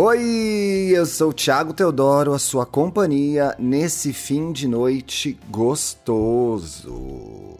[0.00, 7.58] Oi, eu sou o Thiago Teodoro, a sua companhia nesse fim de noite gostoso.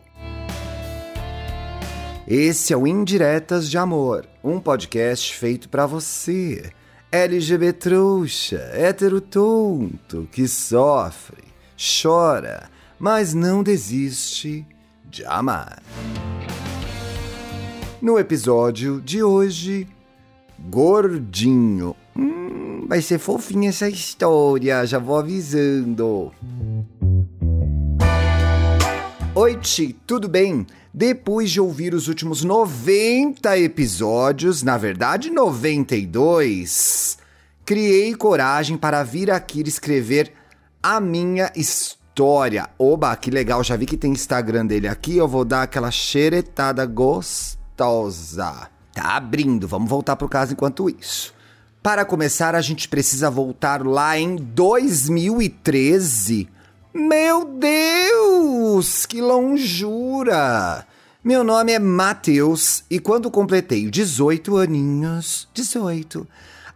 [2.28, 6.70] Esse é o Indiretas de Amor, um podcast feito para você,
[7.10, 11.42] LGBT trouxa, hétero tonto, que sofre,
[11.76, 12.70] chora,
[13.00, 14.64] mas não desiste
[15.04, 15.82] de amar.
[18.00, 19.88] No episódio de hoje,
[20.70, 21.96] Gordinho.
[22.16, 22.37] Hum,
[22.88, 26.32] vai ser fofinha essa história, já vou avisando.
[29.34, 30.66] Oi, Ti, tudo bem?
[30.92, 37.18] Depois de ouvir os últimos 90 episódios, na verdade 92,
[37.62, 40.32] criei coragem para vir aqui escrever
[40.82, 42.70] a minha história.
[42.78, 46.86] Oba, que legal, já vi que tem Instagram dele aqui, eu vou dar aquela xeretada
[46.86, 48.70] gostosa.
[48.94, 51.37] Tá abrindo, vamos voltar pro caso enquanto isso.
[51.88, 56.46] Para começar, a gente precisa voltar lá em 2013.
[56.92, 60.86] Meu Deus, que longura!
[61.24, 66.28] Meu nome é Matheus e quando completei 18 aninhos, 18,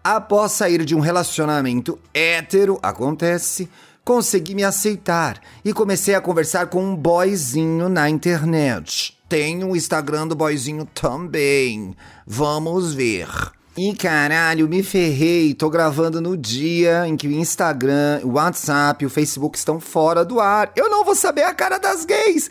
[0.02, 3.69] após sair de um relacionamento hétero, acontece,
[4.02, 9.19] consegui me aceitar e comecei a conversar com um boyzinho na internet.
[9.28, 11.94] Tem o Instagram do boyzinho também.
[12.26, 13.28] Vamos ver.
[13.75, 15.55] Ih, caralho, me ferrei.
[15.55, 20.27] Tô gravando no dia em que o Instagram, o WhatsApp e o Facebook estão fora
[20.27, 20.70] do ar.
[20.77, 22.50] Eu não vou saber a cara das gays.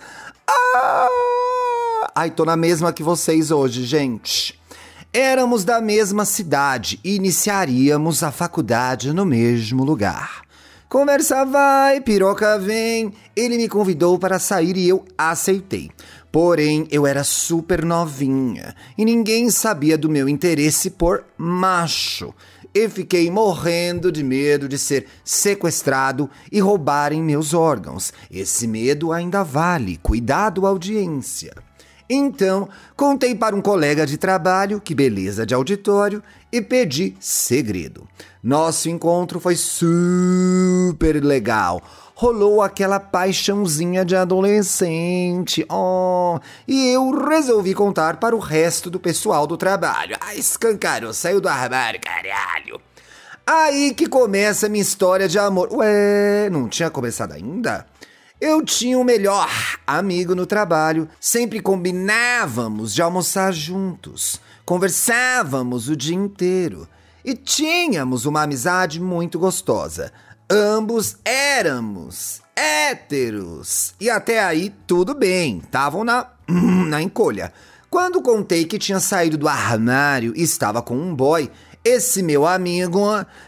[0.49, 1.07] Ah!
[2.15, 4.59] Ai, tô na mesma que vocês hoje, gente.
[5.13, 10.41] Éramos da mesma cidade e iniciaríamos a faculdade no mesmo lugar.
[10.89, 13.13] Conversa vai, piroca vem.
[13.35, 15.91] Ele me convidou para sair e eu aceitei.
[16.31, 22.33] Porém, eu era super novinha e ninguém sabia do meu interesse por macho.
[22.73, 28.13] E fiquei morrendo de medo de ser sequestrado e roubarem meus órgãos.
[28.31, 29.97] Esse medo ainda vale.
[29.97, 31.53] Cuidado, audiência.
[32.09, 38.07] Então, contei para um colega de trabalho, que beleza de auditório, e pedi segredo.
[38.43, 41.81] Nosso encontro foi super legal
[42.21, 45.65] rolou aquela paixãozinha de adolescente.
[45.67, 46.37] Oh,
[46.67, 50.15] e eu resolvi contar para o resto do pessoal do trabalho.
[50.21, 52.79] Ah, escancarou, saiu do armário, caralho.
[53.43, 55.73] Aí que começa minha história de amor.
[55.73, 57.87] Ué, não tinha começado ainda?
[58.39, 59.49] Eu tinha o melhor
[59.87, 66.87] amigo no trabalho, sempre combinávamos de almoçar juntos, conversávamos o dia inteiro
[67.25, 70.11] e tínhamos uma amizade muito gostosa.
[70.53, 73.93] Ambos éramos héteros.
[74.01, 77.53] E até aí tudo bem, estavam na, na encolha.
[77.89, 81.49] Quando contei que tinha saído do armário e estava com um boy,
[81.85, 82.99] esse meu amigo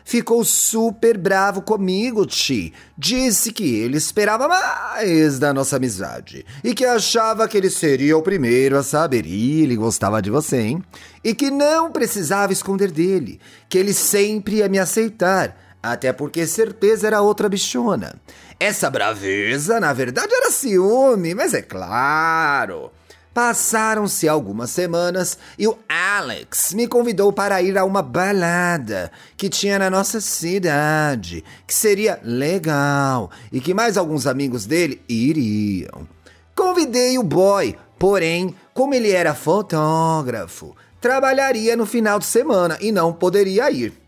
[0.06, 2.74] ficou super bravo comigo, Ti.
[2.98, 8.24] Disse que ele esperava mais da nossa amizade e que achava que ele seria o
[8.24, 9.26] primeiro a saber.
[9.26, 10.84] E ele gostava de você, hein?
[11.22, 17.08] E que não precisava esconder dele, que ele sempre ia me aceitar até porque certeza
[17.08, 18.16] era outra bichona.
[18.58, 22.90] Essa braveza, na verdade, era ciúme, mas é claro.
[23.34, 29.78] Passaram-se algumas semanas e o Alex me convidou para ir a uma balada que tinha
[29.80, 36.08] na nossa cidade, que seria legal e que mais alguns amigos dele iriam.
[36.56, 43.12] Convidei o boy, porém, como ele era fotógrafo, trabalharia no final de semana e não
[43.12, 44.03] poderia ir.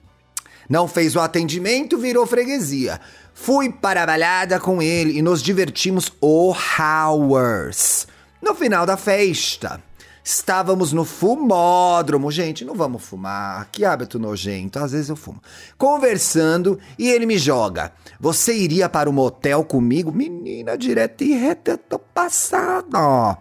[0.70, 3.00] Não fez o atendimento, virou freguesia.
[3.34, 8.08] Fui para a balada com ele e nos divertimos hours.
[8.42, 9.82] No final da festa,
[10.24, 12.32] estávamos no fumódromo.
[12.32, 13.68] Gente, não vamos fumar.
[13.72, 14.80] Que hábito nojento.
[14.80, 15.42] Às vezes eu fumo.
[15.78, 17.92] Conversando e ele me joga.
[18.20, 20.12] Você iria para o motel comigo?
[20.12, 23.38] Menina, direta e reta, tô passada.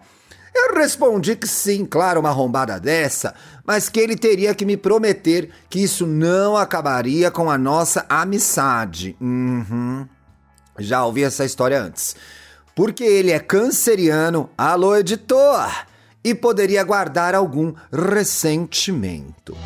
[0.55, 3.35] Eu respondi que sim, claro, uma arrombada dessa,
[3.65, 9.17] mas que ele teria que me prometer que isso não acabaria com a nossa amizade.
[9.19, 10.07] Uhum.
[10.79, 12.15] Já ouvi essa história antes.
[12.73, 15.69] Porque ele é canceriano, alô editor,
[16.23, 19.57] e poderia guardar algum ressentimento.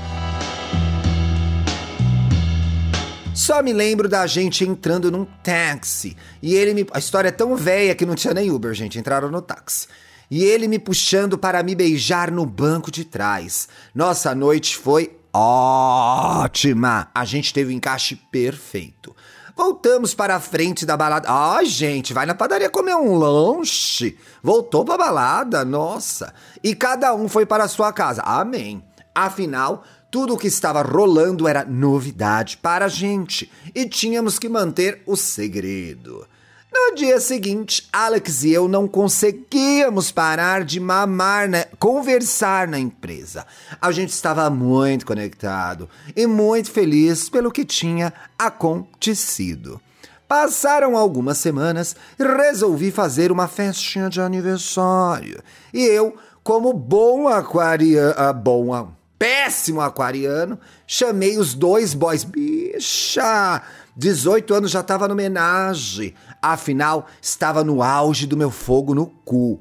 [3.35, 6.17] Só me lembro da gente entrando num táxi.
[6.41, 6.87] E ele me.
[6.91, 8.97] A história é tão velha que não tinha nem Uber, gente.
[8.97, 9.87] Entraram no táxi
[10.29, 13.67] e ele me puxando para me beijar no banco de trás.
[13.93, 17.09] Nossa noite foi ótima.
[17.13, 19.15] A gente teve o um encaixe perfeito.
[19.55, 21.27] Voltamos para a frente da balada.
[21.29, 24.17] Ah, gente, vai na padaria comer um lanche.
[24.41, 26.33] Voltou para a balada, nossa.
[26.63, 28.21] E cada um foi para a sua casa.
[28.21, 28.83] Amém.
[29.13, 35.03] Afinal, Tudo o que estava rolando era novidade para a gente e tínhamos que manter
[35.05, 36.27] o segredo.
[36.71, 41.65] No dia seguinte, Alex e eu não conseguíamos parar de mamar, né?
[41.79, 43.43] conversar na empresa.
[43.81, 49.81] A gente estava muito conectado e muito feliz pelo que tinha acontecido.
[50.27, 55.41] Passaram algumas semanas e resolvi fazer uma festinha de aniversário.
[55.73, 62.23] E eu, como bom aquariano, ah, bom, péssimo aquariano, chamei os dois boys.
[62.23, 63.63] Bicha!
[63.99, 66.15] 18 anos já estava no homenagem.
[66.41, 69.59] Afinal, estava no auge do meu fogo no cu.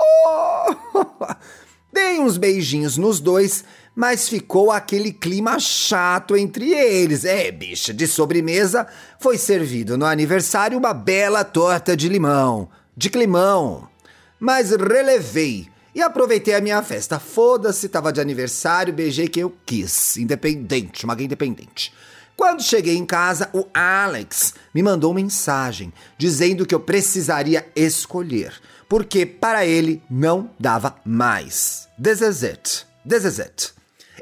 [0.00, 0.74] Oh!
[1.92, 3.64] Dei uns beijinhos nos dois,
[3.94, 7.24] mas ficou aquele clima chato entre eles.
[7.24, 8.86] É, bicha, de sobremesa
[9.18, 12.68] foi servido no aniversário uma bela torta de limão.
[12.94, 13.88] De climão.
[14.38, 17.18] Mas relevei e aproveitei a minha festa.
[17.18, 20.18] Foda-se, tava de aniversário, beijei quem eu quis.
[20.18, 21.94] Independente, uma gay independente.
[22.36, 28.52] Quando cheguei em casa, o Alex me mandou mensagem dizendo que eu precisaria escolher,
[28.88, 31.88] porque para ele não dava mais.
[32.00, 32.86] This is it.
[33.08, 33.72] This is it.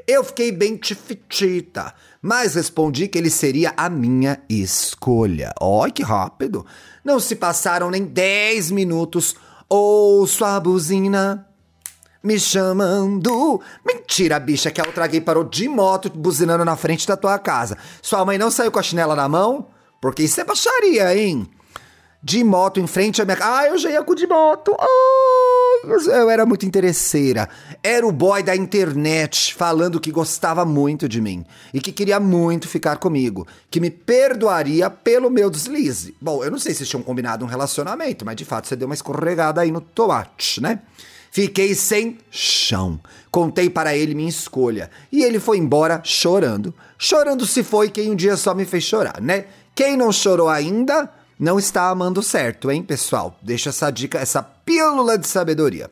[0.07, 5.51] Eu fiquei bem tifitita, mas respondi que ele seria a minha escolha.
[5.59, 6.65] Olha que rápido!
[7.03, 9.35] Não se passaram nem 10 minutos.
[9.67, 11.45] Ouço a buzina
[12.25, 13.61] me chamando.
[13.85, 17.77] Mentira, bicha, que a outra gay parou de moto buzinando na frente da tua casa.
[18.01, 19.67] Sua mãe não saiu com a chinela na mão?
[20.01, 21.47] Porque isso é baixaria, hein?
[22.21, 23.59] De moto em frente à minha casa.
[23.59, 24.75] Ah, eu já ia com de moto.
[24.79, 27.47] Ai, eu era muito interesseira.
[27.83, 32.67] Era o boy da internet falando que gostava muito de mim e que queria muito
[32.67, 36.15] ficar comigo, que me perdoaria pelo meu deslize.
[36.19, 38.95] Bom, eu não sei se tinham combinado um relacionamento, mas de fato você deu uma
[38.95, 40.79] escorregada aí no tomate, né?
[41.35, 42.97] Fiquei sem chão.
[43.29, 46.73] Contei para ele minha escolha e ele foi embora chorando.
[46.97, 49.47] Chorando se foi quem um dia só me fez chorar, né?
[49.75, 53.37] Quem não chorou ainda não está amando certo, hein, pessoal?
[53.41, 55.91] Deixa essa dica, essa pílula de sabedoria.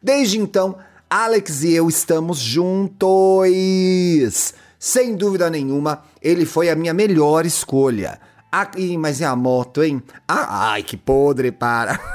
[0.00, 0.78] Desde então,
[1.10, 2.94] Alex e eu estamos juntos.
[4.78, 8.20] Sem dúvida nenhuma, ele foi a minha melhor escolha.
[8.52, 10.00] Ah, mas é a moto, hein?
[10.28, 11.98] Ah, ai, que podre, para.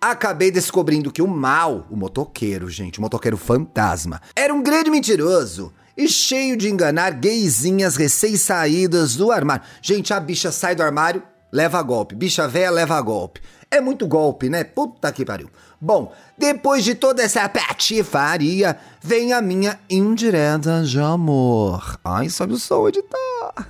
[0.00, 5.72] Acabei descobrindo que o mal, o motoqueiro, gente, o motoqueiro fantasma, era um grande mentiroso
[5.96, 9.64] e cheio de enganar gaysinhas recém-saídas do armário.
[9.82, 11.20] Gente, a bicha sai do armário,
[11.52, 12.14] leva golpe.
[12.14, 13.40] Bicha véia leva golpe.
[13.68, 14.62] É muito golpe, né?
[14.62, 15.50] Puta que pariu.
[15.80, 21.98] Bom, depois de toda essa patifaria, vem a minha indireta de amor.
[22.04, 23.68] Ai, sobe o som, editar.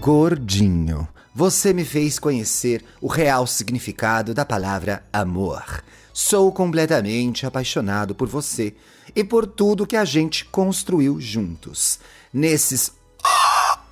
[0.00, 1.06] Gordinho.
[1.34, 5.82] Você me fez conhecer o real significado da palavra amor.
[6.12, 8.74] Sou completamente apaixonado por você
[9.14, 12.00] e por tudo que a gente construiu juntos.
[12.32, 12.92] Nesses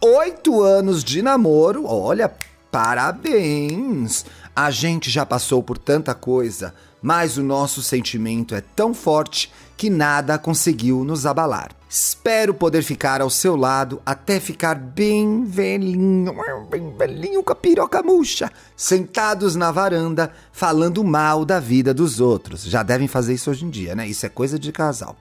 [0.00, 2.32] oito anos de namoro, olha,
[2.72, 4.24] parabéns!
[4.54, 9.88] A gente já passou por tanta coisa, mas o nosso sentimento é tão forte que
[9.88, 11.70] nada conseguiu nos abalar.
[11.88, 16.34] Espero poder ficar ao seu lado até ficar bem velhinho,
[16.68, 22.64] bem velhinho com a piroca murcha, sentados na varanda, falando mal da vida dos outros.
[22.64, 24.06] Já devem fazer isso hoje em dia, né?
[24.06, 25.16] Isso é coisa de casal.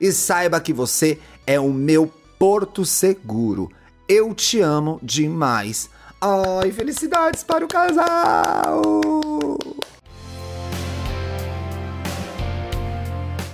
[0.00, 3.70] E saiba que você é o meu porto seguro.
[4.08, 5.88] Eu te amo demais.
[6.20, 8.82] Ai, felicidades para o casal!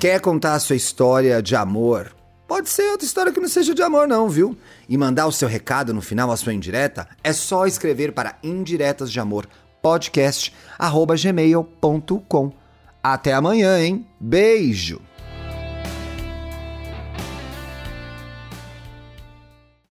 [0.01, 2.15] Quer contar a sua história de amor?
[2.47, 4.57] Pode ser outra história que não seja de amor, não, viu?
[4.89, 9.11] E mandar o seu recado no final, a sua indireta, é só escrever para indiretas
[9.11, 9.49] de amor
[9.83, 12.53] podcast@gmail.com.
[13.03, 14.07] Até amanhã, hein?
[14.21, 15.01] Beijo!